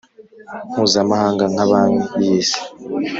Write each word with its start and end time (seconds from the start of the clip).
mpuzamahanga 0.71 1.43
nka 1.53 1.65
Banki 1.69 2.05
y 2.27 2.31
Isi 2.39 2.59